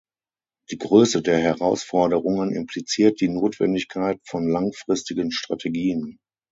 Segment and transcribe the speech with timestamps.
[0.71, 6.17] Die Größe der Herausforderungen impliziert die Notwendigkeit von langfristigen Strategien.